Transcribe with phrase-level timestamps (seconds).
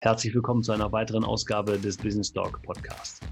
[0.00, 3.22] Herzlich willkommen zu einer weiteren Ausgabe des Business Talk Podcast.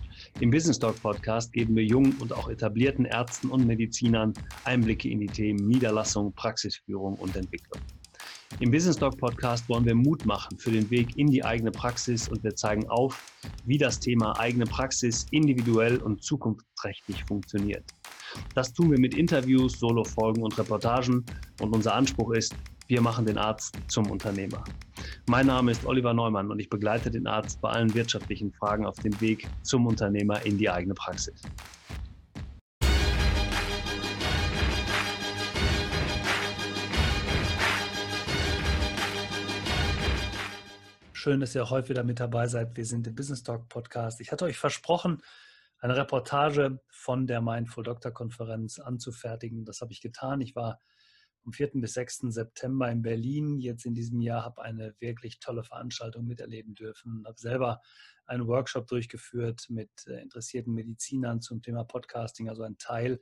[0.40, 4.32] Im Business Talk Podcast geben wir jungen und auch etablierten Ärzten und Medizinern
[4.64, 7.82] Einblicke in die Themen Niederlassung, Praxisführung und Entwicklung.
[8.60, 12.28] Im Business Talk Podcast wollen wir Mut machen für den Weg in die eigene Praxis
[12.28, 13.22] und wir zeigen auf,
[13.66, 17.84] wie das Thema eigene Praxis individuell und zukunftsträchtig funktioniert.
[18.54, 21.26] Das tun wir mit Interviews, Solofolgen und Reportagen
[21.60, 22.54] und unser Anspruch ist,
[22.86, 24.62] wir machen den Arzt zum Unternehmer.
[25.26, 28.96] Mein Name ist Oliver Neumann und ich begleite den Arzt bei allen wirtschaftlichen Fragen auf
[28.96, 31.40] dem Weg zum Unternehmer in die eigene Praxis.
[41.14, 42.76] Schön, dass ihr auch heute wieder mit dabei seid.
[42.76, 44.20] Wir sind im Business Talk Podcast.
[44.20, 45.22] Ich hatte euch versprochen,
[45.78, 49.64] eine Reportage von der Mindful Doctor Konferenz anzufertigen.
[49.64, 50.42] Das habe ich getan.
[50.42, 50.80] Ich war
[51.44, 51.72] vom 4.
[51.74, 52.20] bis 6.
[52.28, 53.58] September in Berlin.
[53.58, 57.22] Jetzt in diesem Jahr habe eine wirklich tolle Veranstaltung miterleben dürfen.
[57.26, 57.82] Habe selber
[58.24, 63.20] einen Workshop durchgeführt mit äh, interessierten Medizinern zum Thema Podcasting, also ein Teil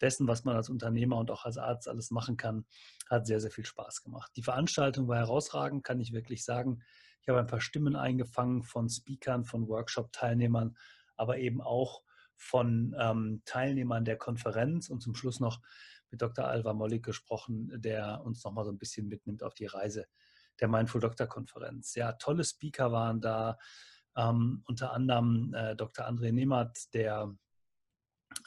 [0.00, 2.66] dessen, was man als Unternehmer und auch als Arzt alles machen kann,
[3.08, 4.32] hat sehr, sehr viel Spaß gemacht.
[4.36, 6.82] Die Veranstaltung war herausragend, kann ich wirklich sagen.
[7.22, 10.76] Ich habe ein paar Stimmen eingefangen von Speakern, von Workshop-Teilnehmern,
[11.16, 12.02] aber eben auch
[12.36, 15.60] von ähm, Teilnehmern der Konferenz und zum Schluss noch
[16.10, 16.46] mit Dr.
[16.46, 20.06] Alva Mollig gesprochen, der uns nochmal so ein bisschen mitnimmt auf die Reise
[20.60, 21.94] der Mindful Doctor Konferenz.
[21.94, 23.58] Ja, tolle Speaker waren da,
[24.16, 26.06] ähm, unter anderem äh, Dr.
[26.06, 27.34] André Nehmert, der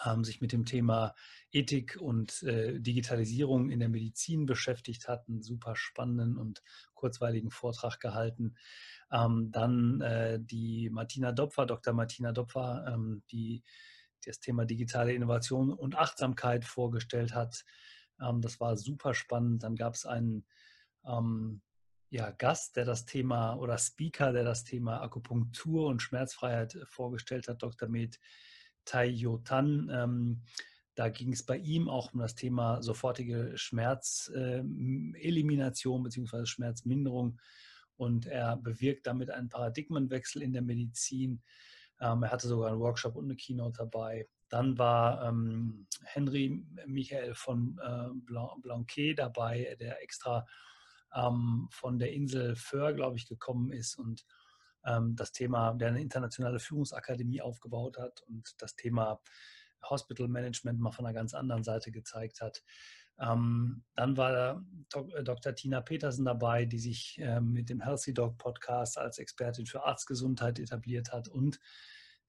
[0.05, 1.15] ähm, sich mit dem Thema
[1.51, 6.61] Ethik und äh, Digitalisierung in der Medizin beschäftigt hat, einen super spannenden und
[6.93, 8.55] kurzweiligen Vortrag gehalten.
[9.11, 11.93] Ähm, dann äh, die Martina Dopfer, Dr.
[11.93, 13.23] Martina Dopfer, ähm,
[14.25, 17.63] das Thema digitale Innovation und Achtsamkeit vorgestellt hat.
[18.21, 19.63] Ähm, das war super spannend.
[19.63, 20.45] Dann gab es einen
[21.05, 21.61] ähm,
[22.09, 27.63] ja, Gast, der das Thema oder Speaker, der das Thema Akupunktur und Schmerzfreiheit vorgestellt hat,
[27.63, 27.87] Dr.
[27.87, 28.19] Med
[28.85, 29.89] Taiyotan.
[29.91, 30.41] Ähm,
[30.95, 36.45] da ging es bei ihm auch um das Thema sofortige Schmerzelimination äh, bzw.
[36.45, 37.39] Schmerzminderung.
[37.95, 41.41] Und er bewirkt damit einen Paradigmenwechsel in der Medizin.
[42.01, 44.27] Ähm, er hatte sogar einen Workshop und eine Keynote dabei.
[44.49, 48.09] Dann war ähm, Henry Michael von äh,
[48.61, 50.45] Blanquet dabei, der extra
[51.15, 54.25] ähm, von der Insel Föhr, glaube ich, gekommen ist und
[54.85, 59.21] ähm, das Thema, der eine internationale Führungsakademie aufgebaut hat und das Thema
[59.89, 62.63] Hospital Management mal von einer ganz anderen Seite gezeigt hat.
[63.19, 65.51] Ähm, dann war Dr.
[65.51, 69.83] Äh, Tina Petersen dabei, die sich ähm, mit dem Healthy Dog Podcast als Expertin für
[69.83, 71.59] Arztgesundheit etabliert hat und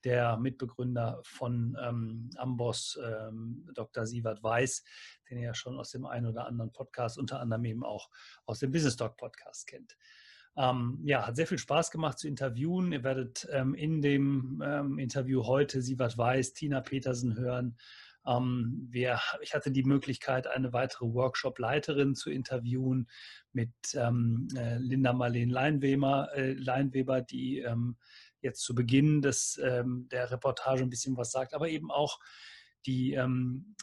[0.05, 4.07] der Mitbegründer von ähm, Amboss, ähm, Dr.
[4.07, 4.85] Sievert Weiß,
[5.29, 8.11] den ihr ja schon aus dem einen oder anderen Podcast, unter anderem eben auch
[8.47, 9.97] aus dem Business Talk Podcast kennt.
[10.57, 12.93] Ähm, ja, hat sehr viel Spaß gemacht zu interviewen.
[12.93, 17.77] Ihr werdet ähm, in dem ähm, Interview heute Sievert Weiß, Tina Petersen hören.
[18.27, 23.09] Ähm, wir, ich hatte die Möglichkeit, eine weitere Workshop-Leiterin zu interviewen
[23.53, 27.97] mit ähm, äh, Linda Marleen Leinweber, äh, Leinweber die ähm,
[28.43, 32.19] jetzt zu Beginn des, der Reportage ein bisschen was sagt, aber eben auch
[32.87, 33.17] die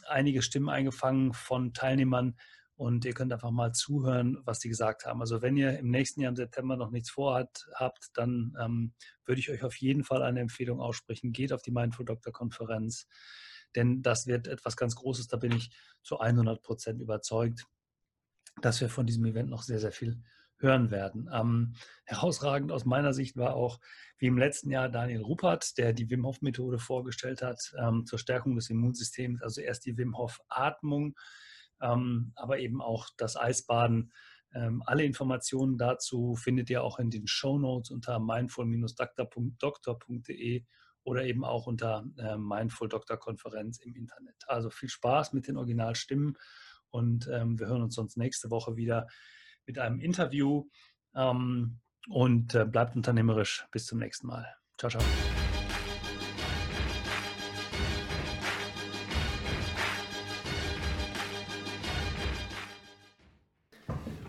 [0.06, 2.36] einige Stimmen eingefangen von Teilnehmern
[2.80, 5.20] und ihr könnt einfach mal zuhören, was die gesagt haben.
[5.20, 8.94] Also wenn ihr im nächsten Jahr im September noch nichts vorhat, habt, dann ähm,
[9.26, 11.32] würde ich euch auf jeden Fall eine Empfehlung aussprechen.
[11.32, 13.06] Geht auf die Mindful Doctor Konferenz,
[13.76, 15.28] denn das wird etwas ganz Großes.
[15.28, 15.70] Da bin ich
[16.02, 17.66] zu 100 Prozent überzeugt,
[18.62, 20.22] dass wir von diesem Event noch sehr, sehr viel
[20.60, 21.28] hören werden.
[21.32, 23.80] Ähm, herausragend aus meiner Sicht war auch,
[24.18, 28.18] wie im letzten Jahr, Daniel Ruppert, der die Wim Hof Methode vorgestellt hat ähm, zur
[28.18, 29.42] Stärkung des Immunsystems.
[29.42, 31.14] Also erst die Wim Hof Atmung
[31.80, 34.12] ähm, aber eben auch das Eisbaden.
[34.54, 40.64] Ähm, alle Informationen dazu findet ihr auch in den Show Notes unter mindful-doktor.de
[41.02, 44.34] oder eben auch unter äh, Mindful Doktor Konferenz im Internet.
[44.46, 46.36] Also viel Spaß mit den Originalstimmen
[46.90, 49.06] und ähm, wir hören uns sonst nächste Woche wieder
[49.70, 50.64] mit einem Interview
[51.14, 53.66] ähm, und äh, bleibt unternehmerisch.
[53.70, 54.44] Bis zum nächsten Mal.
[54.76, 55.02] Ciao, ciao.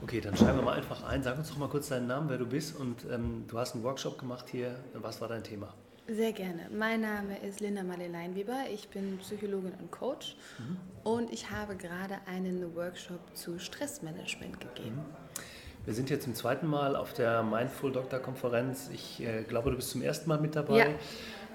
[0.03, 1.23] Okay, dann schreiben wir mal einfach ein.
[1.23, 3.83] Sag uns doch mal kurz deinen Namen, wer du bist und ähm, du hast einen
[3.83, 4.75] Workshop gemacht hier.
[4.94, 5.73] Was war dein Thema?
[6.13, 6.67] Sehr gerne.
[6.77, 8.65] Mein Name ist Linda Marlene Weber.
[8.69, 10.77] Ich bin Psychologin und Coach mhm.
[11.05, 14.97] und ich habe gerade einen Workshop zu Stressmanagement gegeben.
[14.97, 15.85] Mhm.
[15.85, 18.89] Wir sind jetzt zum zweiten Mal auf der Mindful Doctor Konferenz.
[18.93, 20.97] Ich äh, glaube, du bist zum ersten Mal mit dabei.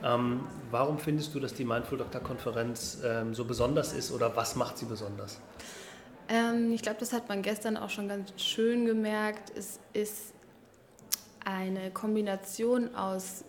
[0.03, 0.15] Ja.
[0.15, 4.57] Ähm, warum findest du, dass die Mindful Doctor Konferenz ähm, so besonders ist oder was
[4.57, 5.39] macht sie besonders?
[6.31, 9.53] Ähm, ich glaube, das hat man gestern auch schon ganz schön gemerkt.
[9.55, 10.33] Es ist
[11.45, 13.45] eine Kombination aus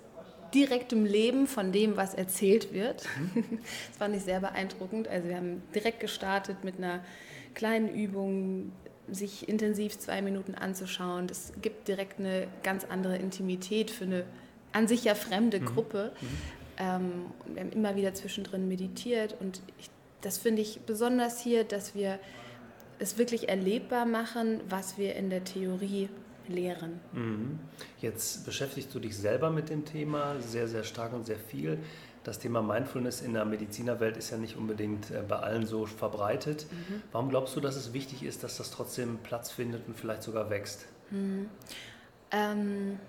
[0.54, 3.06] direktem Leben von dem, was erzählt wird.
[3.90, 5.08] Das fand ich sehr beeindruckend.
[5.08, 7.04] Also wir haben direkt gestartet mit einer
[7.54, 8.72] kleinen Übung,
[9.10, 11.28] sich intensiv zwei Minuten anzuschauen.
[11.28, 14.26] Das gibt direkt eine ganz andere Intimität für eine
[14.74, 15.66] an sich ja fremde mhm.
[15.66, 16.12] Gruppe.
[16.20, 16.28] Mhm.
[16.78, 17.12] Ähm,
[17.46, 19.90] wir haben immer wieder zwischendrin meditiert und ich,
[20.22, 22.20] das finde ich besonders hier, dass wir
[23.00, 26.10] es wirklich erlebbar machen, was wir in der Theorie
[26.50, 27.00] lehren.
[27.14, 27.60] Mhm.
[28.02, 31.80] Jetzt beschäftigst du dich selber mit dem Thema sehr, sehr stark und sehr viel.
[32.24, 36.66] Das Thema Mindfulness in der Medizinerwelt ist ja nicht unbedingt äh, bei allen so verbreitet.
[36.70, 37.02] Mhm.
[37.12, 40.50] Warum glaubst du, dass es wichtig ist, dass das trotzdem Platz findet und vielleicht sogar
[40.50, 40.88] wächst?
[41.10, 41.50] Mhm.
[42.32, 43.00] Ähm,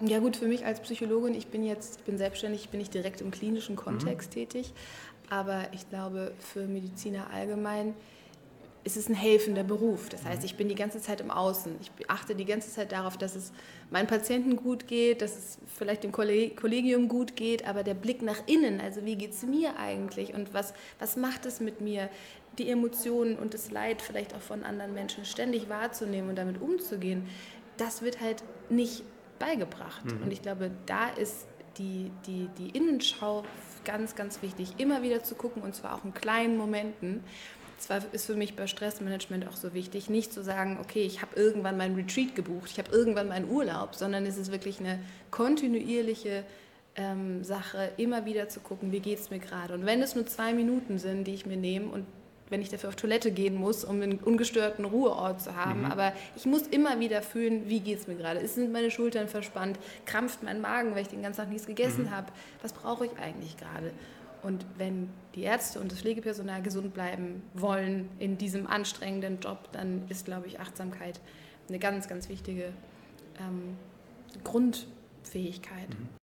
[0.00, 3.20] ja gut, für mich als Psychologin, ich bin jetzt, ich bin selbstständig, bin ich direkt
[3.20, 4.34] im klinischen Kontext mhm.
[4.34, 4.72] tätig,
[5.28, 7.94] aber ich glaube für Mediziner allgemein
[8.84, 10.08] ist es ein helfender Beruf.
[10.08, 11.76] Das heißt, ich bin die ganze Zeit im Außen.
[11.80, 13.52] Ich achte die ganze Zeit darauf, dass es
[13.90, 18.46] meinen Patienten gut geht, dass es vielleicht dem Kollegium gut geht, aber der Blick nach
[18.46, 22.08] innen, also wie geht es mir eigentlich und was, was macht es mit mir,
[22.58, 27.28] die Emotionen und das Leid vielleicht auch von anderen Menschen ständig wahrzunehmen und damit umzugehen,
[27.76, 29.04] das wird halt nicht
[29.38, 30.04] beigebracht.
[30.04, 30.24] Mhm.
[30.24, 31.46] Und ich glaube, da ist
[31.78, 33.44] die, die, die Innenschau
[33.84, 37.24] ganz, ganz wichtig, immer wieder zu gucken und zwar auch in kleinen Momenten
[37.82, 41.36] zwar ist für mich bei Stressmanagement auch so wichtig, nicht zu sagen, okay, ich habe
[41.36, 44.98] irgendwann meinen Retreat gebucht, ich habe irgendwann meinen Urlaub, sondern es ist wirklich eine
[45.30, 46.44] kontinuierliche
[46.96, 49.74] ähm, Sache, immer wieder zu gucken, wie geht es mir gerade.
[49.74, 52.06] Und wenn es nur zwei Minuten sind, die ich mir nehme und
[52.52, 55.80] wenn ich dafür auf Toilette gehen muss, um einen ungestörten Ruheort zu haben.
[55.80, 55.86] Mhm.
[55.86, 58.46] Aber ich muss immer wieder fühlen, wie geht es mir gerade?
[58.46, 59.78] Sind meine Schultern verspannt?
[60.04, 62.10] Krampft mein Magen, weil ich den ganzen Tag nichts gegessen mhm.
[62.10, 62.26] habe?
[62.60, 63.90] Was brauche ich eigentlich gerade?
[64.42, 70.08] Und wenn die Ärzte und das Pflegepersonal gesund bleiben wollen in diesem anstrengenden Job, dann
[70.08, 71.20] ist, glaube ich, Achtsamkeit
[71.68, 72.72] eine ganz, ganz wichtige
[73.40, 73.76] ähm,
[74.42, 75.88] Grundfähigkeit.
[75.88, 76.21] Mhm.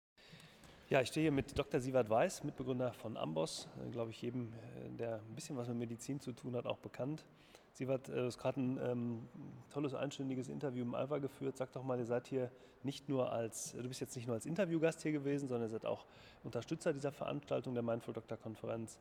[0.90, 1.80] Ja, ich stehe hier mit Dr.
[1.80, 5.76] Sievert Weiß, Mitbegründer von Amboss, äh, glaube ich, jedem, äh, der ein bisschen was mit
[5.76, 7.26] Medizin zu tun hat, auch bekannt.
[7.74, 9.28] Sievert, äh, du hast gerade ein ähm,
[9.68, 11.58] tolles, einstündiges Interview im Alpha geführt.
[11.58, 12.50] Sag doch mal, ihr seid hier
[12.84, 15.84] nicht nur als, du bist jetzt nicht nur als Interviewgast hier gewesen, sondern ihr seid
[15.84, 16.06] auch
[16.42, 18.98] Unterstützer dieser Veranstaltung der Mindful Doctor Konferenz.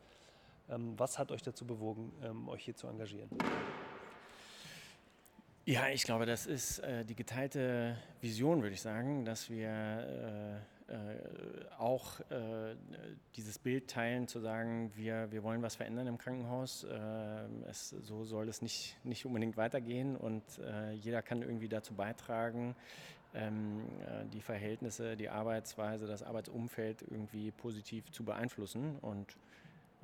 [0.69, 3.29] Ähm, was hat euch dazu bewogen, ähm, euch hier zu engagieren?
[5.63, 10.76] Ja, ich glaube, das ist äh, die geteilte Vision, würde ich sagen, dass wir äh,
[10.87, 10.95] äh,
[11.77, 12.75] auch äh,
[13.35, 16.85] dieses Bild teilen, zu sagen, wir, wir wollen was verändern im Krankenhaus.
[16.85, 21.93] Äh, es, so soll es nicht, nicht unbedingt weitergehen und äh, jeder kann irgendwie dazu
[21.93, 22.75] beitragen,
[23.35, 28.97] ähm, äh, die Verhältnisse, die Arbeitsweise, das Arbeitsumfeld irgendwie positiv zu beeinflussen.
[29.01, 29.37] Und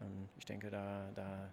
[0.01, 1.49] ähm, ich denke, da, da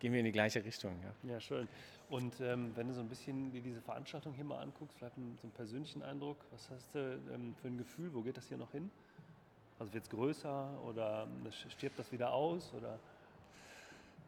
[0.00, 0.92] gehen wir in die gleiche Richtung.
[1.02, 1.68] Ja, ja schön.
[2.10, 5.36] Und ähm, wenn du so ein bisschen dir diese Veranstaltung hier mal anguckst, vielleicht einen,
[5.38, 6.98] so einen persönlichen Eindruck, was hast du
[7.32, 8.90] ähm, für ein Gefühl, wo geht das hier noch hin?
[9.78, 12.72] Also wird es größer oder ähm, stirbt das wieder aus?
[12.74, 12.98] Oder?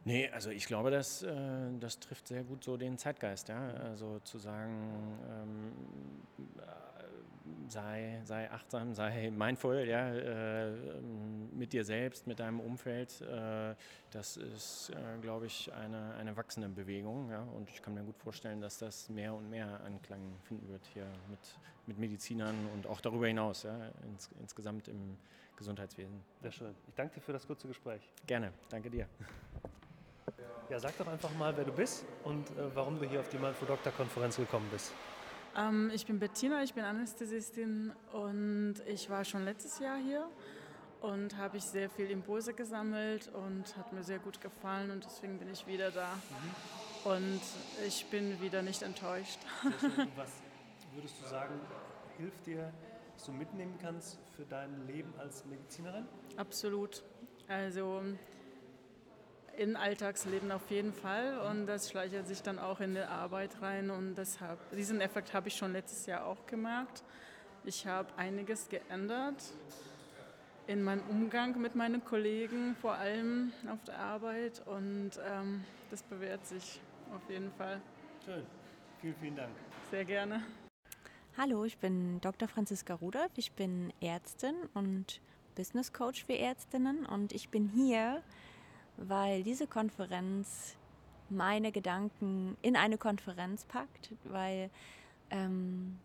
[0.04, 1.34] Nee, also ich glaube, das, äh,
[1.80, 3.48] das trifft sehr gut so den Zeitgeist.
[3.48, 3.68] Ja?
[3.68, 5.72] Also zu sagen, ähm,
[7.68, 10.70] sei, sei achtsam, sei mindful ja, äh,
[11.52, 13.20] mit dir selbst, mit deinem Umfeld.
[13.20, 13.74] Äh,
[14.10, 17.30] das ist, äh, glaube ich, eine, eine wachsende Bewegung.
[17.30, 20.84] Ja, und ich kann mir gut vorstellen, dass das mehr und mehr Anklang finden wird
[20.92, 21.40] hier mit,
[21.86, 25.16] mit Medizinern und auch darüber hinaus, ja, ins, insgesamt im
[25.56, 26.22] Gesundheitswesen.
[26.42, 26.74] Sehr schön.
[26.86, 28.02] Ich danke dir für das kurze Gespräch.
[28.26, 29.06] Gerne, danke dir.
[30.68, 33.38] Ja, sag doch einfach mal, wer du bist und äh, warum du hier auf die
[33.38, 34.92] Mindful Doctor Konferenz gekommen bist.
[35.56, 40.28] Ähm, ich bin Bettina, ich bin Anästhesistin und ich war schon letztes Jahr hier
[41.00, 45.38] und habe ich sehr viel Impulse gesammelt und hat mir sehr gut gefallen und deswegen
[45.38, 46.08] bin ich wieder da.
[46.14, 47.10] Mhm.
[47.10, 47.40] Und
[47.86, 49.38] ich bin wieder nicht enttäuscht.
[50.16, 50.32] Was
[50.94, 51.54] würdest du sagen,
[52.18, 52.72] hilft dir,
[53.14, 56.06] was du mitnehmen kannst für dein Leben als Medizinerin?
[56.36, 57.02] Absolut.
[57.48, 58.02] Also
[59.56, 63.90] in Alltagsleben auf jeden Fall und das schleichert sich dann auch in die Arbeit rein
[63.90, 67.02] und deshalb, diesen Effekt habe ich schon letztes Jahr auch gemerkt.
[67.64, 69.42] Ich habe einiges geändert
[70.66, 76.44] in meinem Umgang mit meinen Kollegen, vor allem auf der Arbeit und ähm, das bewährt
[76.46, 76.80] sich
[77.14, 77.80] auf jeden Fall.
[78.24, 78.44] Schön,
[79.00, 79.52] vielen, vielen Dank.
[79.90, 80.42] Sehr gerne.
[81.38, 82.48] Hallo, ich bin Dr.
[82.48, 85.20] Franziska Rudolph, ich bin Ärztin und
[85.54, 88.22] Business Coach für Ärztinnen und ich bin hier,
[88.96, 90.76] weil diese Konferenz
[91.28, 94.70] meine Gedanken in eine Konferenz packt, weil
[95.30, 95.98] ähm,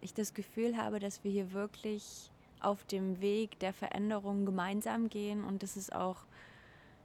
[0.00, 5.44] ich das Gefühl habe, dass wir hier wirklich auf dem Weg der Veränderung gemeinsam gehen
[5.44, 6.18] und das ist auch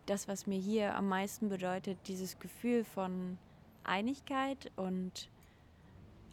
[0.05, 3.38] das, was mir hier am meisten bedeutet, dieses Gefühl von
[3.83, 5.29] Einigkeit und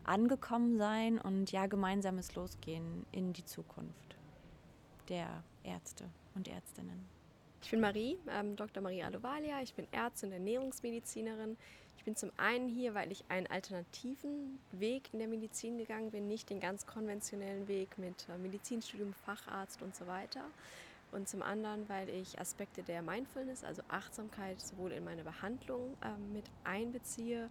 [0.05, 4.17] angekommen sein und ja, gemeinsames Losgehen in die Zukunft
[5.09, 7.16] der Ärzte und Ärztinnen.
[7.63, 8.83] Ich bin Marie, ähm, Dr.
[8.83, 9.61] Marie Alovalia.
[9.63, 11.57] Ich bin Ärztin und Ernährungsmedizinerin.
[11.97, 16.29] Ich bin zum einen hier, weil ich einen alternativen Weg in der Medizin gegangen bin,
[16.29, 20.45] nicht den ganz konventionellen Weg mit äh, Medizinstudium, Facharzt und so weiter.
[21.13, 26.33] Und zum anderen, weil ich Aspekte der Mindfulness, also Achtsamkeit, sowohl in meine Behandlung ähm,
[26.33, 27.49] mit einbeziehe,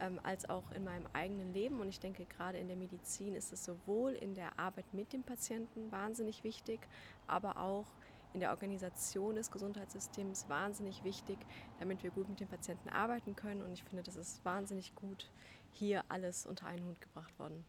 [0.00, 1.80] ähm, als auch in meinem eigenen Leben.
[1.80, 5.22] Und ich denke, gerade in der Medizin ist es sowohl in der Arbeit mit dem
[5.22, 6.80] Patienten wahnsinnig wichtig,
[7.26, 11.38] aber auch in der Organisation des Gesundheitssystems wahnsinnig wichtig,
[11.78, 13.62] damit wir gut mit den Patienten arbeiten können.
[13.62, 15.30] Und ich finde, das ist wahnsinnig gut
[15.72, 17.64] hier alles unter einen Hut gebracht worden.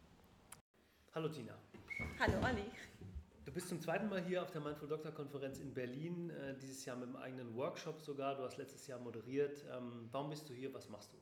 [1.14, 1.54] Hallo Tina.
[2.20, 2.64] Hallo Olli.
[3.44, 6.84] Du bist zum zweiten Mal hier auf der Mindful Doctor Konferenz in Berlin, äh, dieses
[6.84, 8.36] Jahr mit einem eigenen Workshop sogar.
[8.36, 9.64] Du hast letztes Jahr moderiert.
[9.72, 10.72] Ähm, warum bist du hier?
[10.74, 11.16] Was machst du?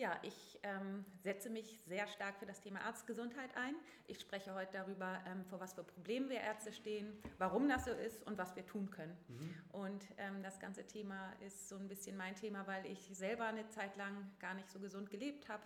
[0.00, 3.74] Ja, ich ähm, setze mich sehr stark für das Thema Arztgesundheit ein.
[4.06, 7.90] Ich spreche heute darüber, ähm, vor was für Problemen wir Ärzte stehen, warum das so
[7.90, 9.14] ist und was wir tun können.
[9.28, 9.54] Mhm.
[9.72, 13.68] Und ähm, das ganze Thema ist so ein bisschen mein Thema, weil ich selber eine
[13.68, 15.62] Zeit lang gar nicht so gesund gelebt habe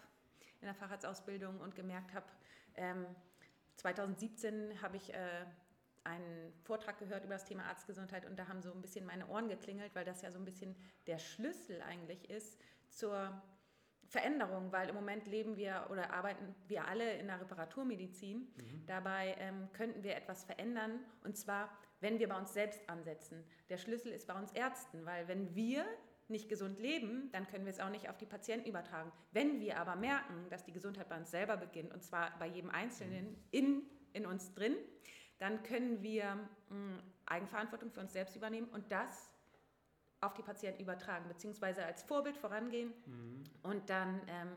[0.60, 2.26] in der Facharztausbildung und gemerkt habe,
[3.76, 5.44] 2017 ähm, habe ich äh,
[6.02, 9.48] einen Vortrag gehört über das Thema Arztgesundheit und da haben so ein bisschen meine Ohren
[9.48, 10.74] geklingelt, weil das ja so ein bisschen
[11.06, 12.58] der Schlüssel eigentlich ist
[12.90, 13.40] zur
[14.08, 18.38] Veränderung, weil im Moment leben wir oder arbeiten wir alle in der Reparaturmedizin.
[18.38, 18.86] Mhm.
[18.86, 21.70] Dabei ähm, könnten wir etwas verändern und zwar,
[22.00, 23.44] wenn wir bei uns selbst ansetzen.
[23.68, 25.84] Der Schlüssel ist bei uns Ärzten, weil wenn wir
[26.28, 29.12] nicht gesund leben, dann können wir es auch nicht auf die Patienten übertragen.
[29.32, 32.70] Wenn wir aber merken, dass die Gesundheit bei uns selber beginnt und zwar bei jedem
[32.70, 33.36] Einzelnen mhm.
[33.50, 33.82] in,
[34.12, 34.76] in uns drin,
[35.38, 36.36] dann können wir
[36.70, 39.30] mh, mm, Eigenverantwortung für uns selbst übernehmen und das
[40.26, 43.44] auf die Patienten übertragen, beziehungsweise als Vorbild vorangehen mhm.
[43.62, 44.56] und dann ähm,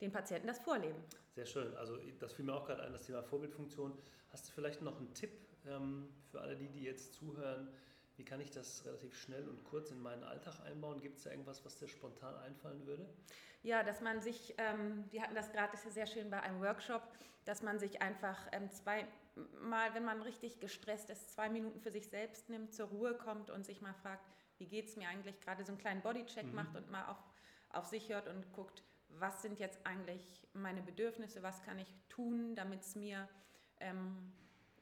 [0.00, 1.02] den Patienten das vorleben.
[1.34, 1.74] Sehr schön.
[1.76, 3.96] Also das fiel mir auch gerade ein, das Thema Vorbildfunktion.
[4.30, 5.30] Hast du vielleicht noch einen Tipp
[5.66, 7.68] ähm, für alle die, die jetzt zuhören?
[8.16, 11.00] Wie kann ich das relativ schnell und kurz in meinen Alltag einbauen?
[11.00, 13.08] Gibt es da irgendwas, was dir spontan einfallen würde?
[13.62, 17.02] Ja, dass man sich, ähm, wir hatten das gerade sehr schön bei einem Workshop,
[17.44, 19.06] dass man sich einfach ähm, zwei
[19.62, 23.50] mal, wenn man richtig gestresst ist, zwei Minuten für sich selbst nimmt, zur Ruhe kommt
[23.50, 24.24] und sich mal fragt,
[24.62, 26.54] wie geht es mir eigentlich, gerade so einen kleinen Bodycheck mhm.
[26.54, 27.18] macht und mal auf,
[27.70, 32.54] auf sich hört und guckt, was sind jetzt eigentlich meine Bedürfnisse, was kann ich tun,
[32.54, 33.28] damit es mir
[33.80, 34.32] ähm,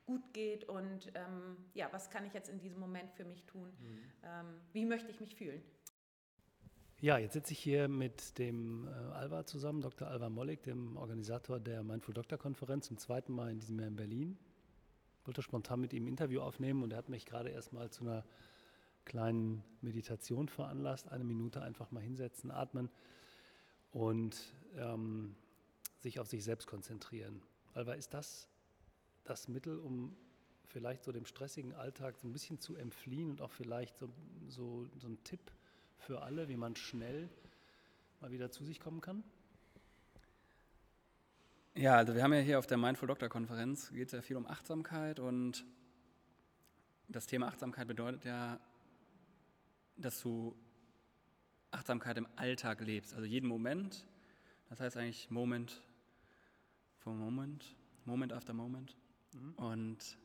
[0.05, 3.73] gut geht und ähm, ja, was kann ich jetzt in diesem Moment für mich tun,
[3.81, 3.99] mhm.
[4.23, 5.63] ähm, wie möchte ich mich fühlen.
[7.01, 10.09] Ja, jetzt sitze ich hier mit dem äh, Alva zusammen, Dr.
[10.09, 13.97] Alva Mollig, dem Organisator der Mindful Doctor Konferenz, zum zweiten Mal in diesem Jahr in
[13.97, 14.39] Berlin.
[15.21, 17.91] Ich wollte spontan mit ihm ein Interview aufnehmen und er hat mich gerade erst mal
[17.91, 18.27] zu einer
[19.05, 22.91] kleinen Meditation veranlasst, eine Minute einfach mal hinsetzen, atmen
[23.93, 25.35] und ähm,
[25.99, 27.43] sich auf sich selbst konzentrieren.
[27.75, 28.49] Alva, ist das
[29.25, 30.17] das Mittel, um
[30.67, 34.09] vielleicht so dem stressigen Alltag so ein bisschen zu entfliehen und auch vielleicht so,
[34.49, 35.53] so, so ein Tipp
[35.99, 37.29] für alle, wie man schnell
[38.21, 39.23] mal wieder zu sich kommen kann?
[41.75, 44.37] Ja, also wir haben ja hier auf der Mindful Doctor Konferenz geht es ja viel
[44.37, 45.65] um Achtsamkeit und
[47.09, 48.61] das Thema Achtsamkeit bedeutet ja
[50.01, 50.57] dass du
[51.71, 54.07] Achtsamkeit im Alltag lebst, also jeden Moment.
[54.69, 55.83] Das heißt eigentlich Moment
[56.99, 58.97] for Moment, Moment after Moment.
[59.33, 59.53] Mhm.
[59.55, 60.19] Und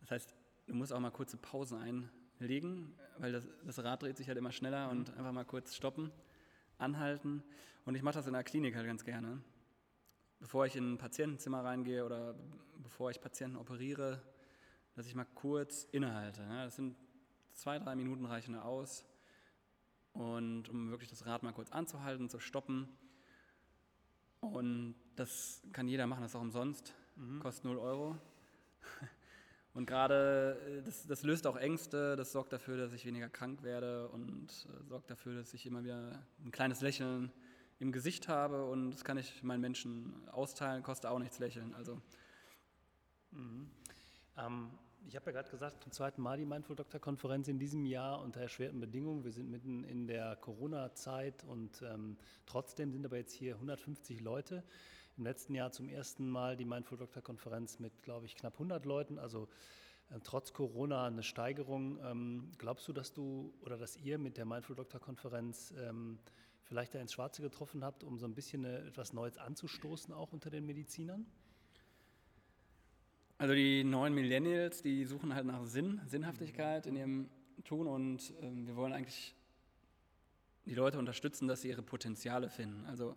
[0.00, 0.34] das heißt,
[0.66, 1.78] du musst auch mal kurze Pausen
[2.40, 4.98] einlegen, weil das, das Rad dreht sich halt immer schneller mhm.
[4.98, 6.10] und einfach mal kurz stoppen,
[6.78, 7.42] anhalten.
[7.84, 9.42] Und ich mache das in der Klinik halt ganz gerne.
[10.40, 12.34] Bevor ich in ein Patientenzimmer reingehe oder
[12.82, 14.22] bevor ich Patienten operiere,
[14.94, 16.46] dass ich mal kurz innehalte.
[16.48, 16.96] Das sind
[17.58, 19.04] zwei, drei Minuten reichen da aus.
[20.12, 22.88] Und um wirklich das Rad mal kurz anzuhalten, zu stoppen.
[24.40, 27.40] Und das kann jeder machen, das ist auch umsonst, mhm.
[27.40, 28.16] kostet 0 Euro.
[29.74, 33.62] Und gerade, äh, das, das, löst auch Ängste, das sorgt dafür, dass ich weniger krank
[33.62, 37.30] werde und äh, sorgt dafür, dass ich immer wieder ein kleines Lächeln
[37.78, 41.74] im Gesicht habe und das kann ich meinen Menschen austeilen, kostet auch nichts lächeln.
[41.74, 42.00] Also.
[43.30, 43.70] Mhm.
[44.36, 44.70] Ähm,
[45.06, 48.20] ich habe ja gerade gesagt, zum zweiten Mal die Mindful Doctor Konferenz in diesem Jahr
[48.20, 49.24] unter erschwerten Bedingungen.
[49.24, 54.64] Wir sind mitten in der Corona-Zeit und ähm, trotzdem sind aber jetzt hier 150 Leute.
[55.16, 58.84] Im letzten Jahr zum ersten Mal die Mindful Doctor Konferenz mit, glaube ich, knapp 100
[58.84, 59.18] Leuten.
[59.18, 59.48] Also
[60.10, 61.98] äh, trotz Corona eine Steigerung.
[62.04, 66.18] Ähm, glaubst du, dass du oder dass ihr mit der Mindful Doctor Konferenz ähm,
[66.62, 70.32] vielleicht da ins Schwarze getroffen habt, um so ein bisschen eine, etwas Neues anzustoßen, auch
[70.32, 71.26] unter den Medizinern?
[73.40, 77.30] Also die neuen Millennials, die suchen halt nach Sinn, Sinnhaftigkeit in ihrem
[77.62, 79.32] Tun und ähm, wir wollen eigentlich
[80.64, 82.84] die Leute unterstützen, dass sie ihre Potenziale finden.
[82.86, 83.16] Also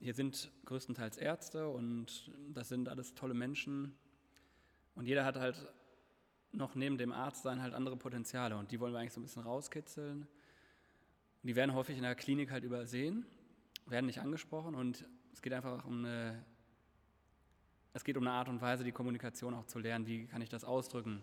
[0.00, 3.96] hier sind größtenteils Ärzte und das sind alles tolle Menschen.
[4.96, 5.72] Und jeder hat halt
[6.50, 9.24] noch neben dem Arzt sein halt andere Potenziale und die wollen wir eigentlich so ein
[9.24, 10.22] bisschen rauskitzeln.
[10.22, 13.26] Und die werden häufig in der Klinik halt übersehen,
[13.86, 16.44] werden nicht angesprochen und es geht einfach um eine,
[17.96, 20.06] es geht um eine Art und Weise, die Kommunikation auch zu lernen.
[20.06, 21.22] Wie kann ich das ausdrücken,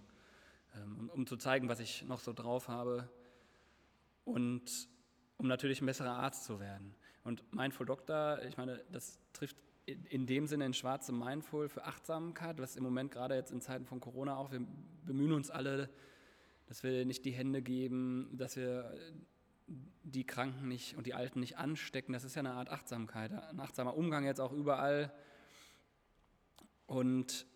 [0.76, 3.08] ähm, um, um zu zeigen, was ich noch so drauf habe
[4.26, 4.90] und
[5.38, 6.96] um natürlich ein besserer Arzt zu werden.
[7.24, 12.60] Und Mindful Doctor, ich meine, das trifft in dem Sinne in schwarze Mindful für Achtsamkeit,
[12.60, 14.66] was im Moment gerade jetzt in Zeiten von Corona auch, wir
[15.06, 15.90] bemühen uns alle,
[16.66, 18.98] dass wir nicht die Hände geben, dass wir
[19.68, 22.14] die Kranken nicht und die Alten nicht anstecken.
[22.14, 25.14] Das ist ja eine Art Achtsamkeit, ein achtsamer Umgang jetzt auch überall.
[26.94, 27.48] Und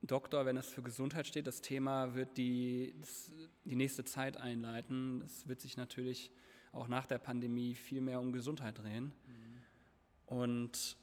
[0.00, 3.30] Doktor, wenn es für Gesundheit steht, das Thema wird die, das,
[3.66, 5.20] die nächste Zeit einleiten.
[5.20, 6.32] Es wird sich natürlich
[6.72, 9.12] auch nach der Pandemie viel mehr um Gesundheit drehen.
[9.26, 10.34] Mhm.
[10.34, 10.96] Und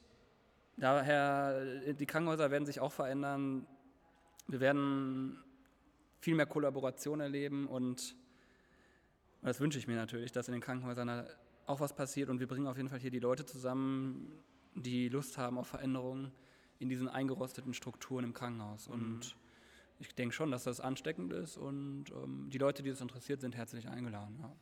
[0.76, 3.68] daher, die Krankenhäuser werden sich auch verändern.
[4.48, 5.38] Wir werden
[6.20, 8.16] viel mehr Kollaboration erleben und
[9.44, 11.28] das wünsche ich mir natürlich, dass in den Krankenhäusern
[11.68, 14.32] auch was passiert und wir bringen auf jeden Fall hier die Leute zusammen,
[14.74, 16.32] die Lust haben auf Veränderungen
[16.80, 18.88] in diesen eingerosteten Strukturen im Krankenhaus.
[18.88, 18.94] Mhm.
[18.94, 19.36] Und
[20.00, 23.56] ich denke schon, dass das ansteckend ist und ähm, die Leute, die das interessiert, sind
[23.56, 24.38] herzlich eingeladen.
[24.42, 24.56] Ja.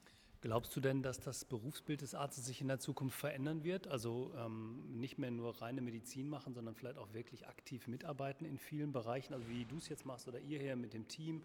[0.46, 3.88] Glaubst du denn, dass das Berufsbild des Arztes sich in der Zukunft verändern wird?
[3.88, 8.60] Also ähm, nicht mehr nur reine Medizin machen, sondern vielleicht auch wirklich aktiv mitarbeiten in
[8.60, 11.42] vielen Bereichen, also wie du es jetzt machst oder ihr hier mit dem Team,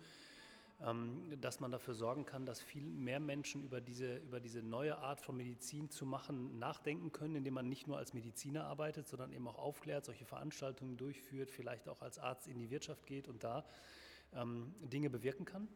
[1.40, 5.20] dass man dafür sorgen kann, dass viel mehr Menschen über diese, über diese neue Art
[5.20, 9.46] von Medizin zu machen nachdenken können, indem man nicht nur als Mediziner arbeitet, sondern eben
[9.46, 13.66] auch aufklärt, solche Veranstaltungen durchführt, vielleicht auch als Arzt in die Wirtschaft geht und da
[14.32, 15.68] ähm, Dinge bewirken kann?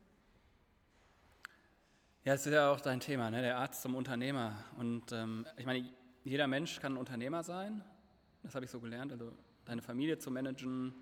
[2.24, 3.42] Ja, es ist ja auch dein Thema, ne?
[3.42, 4.64] der Arzt zum Unternehmer.
[4.78, 5.86] Und ähm, ich meine,
[6.24, 7.84] jeder Mensch kann ein Unternehmer sein.
[8.42, 9.12] Das habe ich so gelernt.
[9.12, 9.30] Also
[9.66, 10.94] deine Familie zu managen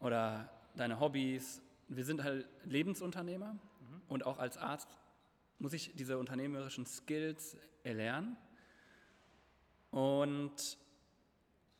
[0.00, 1.60] oder deine Hobbys.
[1.96, 3.54] Wir sind halt Lebensunternehmer.
[3.54, 4.02] Mhm.
[4.08, 4.88] Und auch als Arzt
[5.58, 8.36] muss ich diese unternehmerischen Skills erlernen.
[9.90, 10.78] Und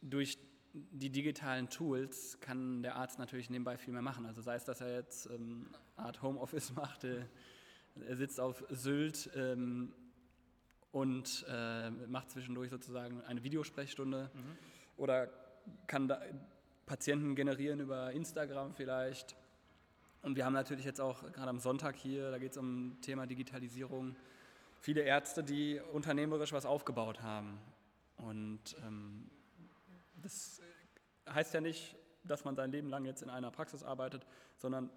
[0.00, 0.38] durch
[0.72, 4.26] die digitalen Tools kann der Arzt natürlich nebenbei viel mehr machen.
[4.26, 7.24] Also sei es, dass er jetzt ähm, Art Homeoffice macht, äh,
[8.06, 9.92] er sitzt auf Sylt ähm,
[10.92, 14.56] und äh, macht zwischendurch sozusagen eine Videosprechstunde mhm.
[14.96, 15.28] oder
[15.86, 16.22] kann da
[16.86, 19.36] Patienten generieren über Instagram vielleicht.
[20.22, 23.26] Und wir haben natürlich jetzt auch gerade am Sonntag hier, da geht es um Thema
[23.26, 24.14] Digitalisierung,
[24.80, 27.58] viele Ärzte, die unternehmerisch was aufgebaut haben.
[28.16, 29.28] Und ähm,
[30.22, 30.60] das
[31.28, 34.24] heißt ja nicht, dass man sein Leben lang jetzt in einer Praxis arbeitet,
[34.56, 34.90] sondern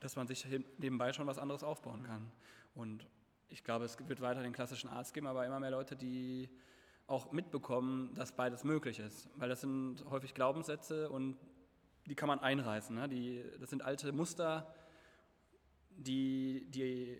[0.00, 0.46] dass man sich
[0.78, 2.32] nebenbei schon was anderes aufbauen kann.
[2.74, 3.06] Und
[3.48, 6.50] ich glaube, es wird weiter den klassischen Arzt geben, aber immer mehr Leute, die
[7.06, 9.28] auch mitbekommen, dass beides möglich ist.
[9.36, 11.36] Weil das sind häufig Glaubenssätze und
[12.06, 12.94] die kann man einreißen.
[12.94, 13.08] Ne?
[13.08, 14.72] Die, das sind alte Muster,
[15.90, 17.16] die die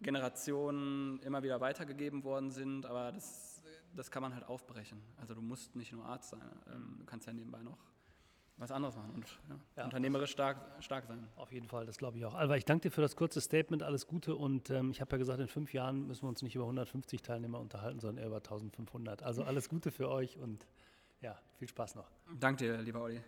[0.00, 3.62] Generationen immer wieder weitergegeben worden sind, aber das,
[3.94, 5.00] das kann man halt aufbrechen.
[5.16, 7.78] Also du musst nicht nur Arzt sein, ähm, du kannst ja nebenbei noch
[8.56, 9.84] was anderes machen und ja, ja.
[9.84, 11.26] unternehmerisch stark, stark sein.
[11.34, 12.34] Auf jeden Fall, das glaube ich auch.
[12.34, 15.18] Alva, ich danke dir für das kurze Statement, alles Gute und ähm, ich habe ja
[15.18, 18.36] gesagt, in fünf Jahren müssen wir uns nicht über 150 Teilnehmer unterhalten, sondern eher über
[18.36, 19.24] 1500.
[19.24, 20.66] Also alles Gute für euch und
[21.20, 22.08] ja, viel Spaß noch.
[22.38, 23.20] Danke dir, lieber Olli.